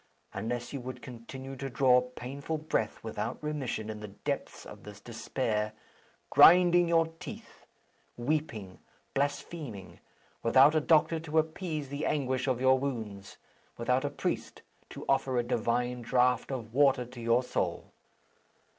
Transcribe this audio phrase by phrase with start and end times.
[0.33, 4.99] Unless you would continue to draw painful breath without remission in the depths of this
[4.99, 5.73] despair
[6.31, 7.67] grinding your teeth,
[8.17, 8.79] weeping,
[9.13, 9.99] blaspheming
[10.41, 13.37] without a doctor to appease the anguish of your wounds,
[13.77, 17.91] without a priest to offer a divine draught of water to your soul.